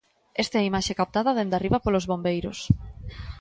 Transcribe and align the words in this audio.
Esta 0.43 0.55
é 0.57 0.61
a 0.61 0.69
imaxe 0.71 0.97
captada 1.01 1.35
dende 1.37 1.55
arriba 1.57 1.83
polos 1.85 2.07
bombeiros. 2.11 2.59